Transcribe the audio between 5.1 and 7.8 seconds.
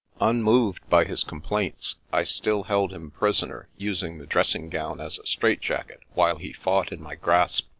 a strait jacket, while he fought in my grasp.